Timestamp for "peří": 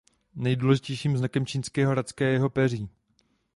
2.49-2.89